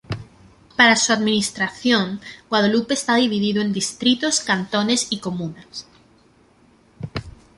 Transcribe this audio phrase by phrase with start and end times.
[0.77, 5.85] Para su administración, Guadalupe está dividido en distritos, cantones y comunas.